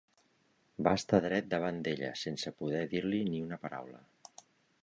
[0.87, 4.05] Va estar dret davant d'ella, sense poder dir-li ni una paraula.